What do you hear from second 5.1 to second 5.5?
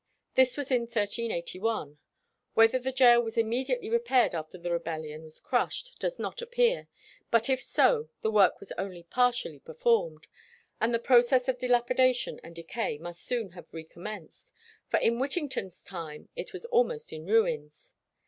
was